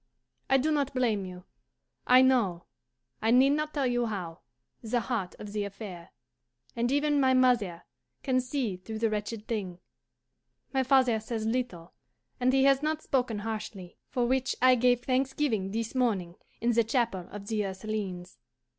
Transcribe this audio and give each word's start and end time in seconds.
I 0.49 0.57
do 0.57 0.71
not 0.71 0.95
blame 0.95 1.25
you; 1.25 1.43
I 2.07 2.23
know 2.23 2.63
I 3.21 3.29
need 3.29 3.51
not 3.51 3.71
tell 3.71 3.85
you 3.85 4.07
how 4.07 4.39
the 4.81 4.99
heart 5.01 5.35
of 5.37 5.53
the 5.53 5.63
affair; 5.63 6.09
and 6.75 6.91
even 6.91 7.19
my 7.19 7.35
mother 7.35 7.83
can 8.23 8.41
see 8.41 8.77
through 8.77 8.97
the 8.97 9.11
wretched 9.11 9.47
thing. 9.47 9.77
My 10.73 10.81
father 10.81 11.19
says 11.19 11.45
little, 11.45 11.93
and 12.39 12.51
he 12.51 12.63
has 12.63 12.81
not 12.81 13.03
spoken 13.03 13.41
harshly; 13.45 13.99
for 14.09 14.25
which 14.25 14.55
I 14.59 14.73
gave 14.73 15.01
thanksgiving 15.01 15.69
this 15.69 15.93
morning 15.93 16.33
in 16.61 16.71
the 16.71 16.83
chapel 16.83 17.27
of 17.29 17.45
the 17.47 17.63
Ursulines. 17.63 18.37